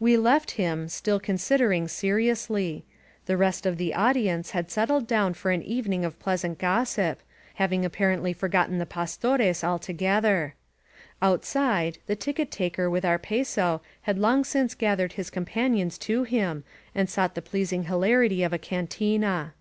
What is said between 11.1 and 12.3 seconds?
Outside, the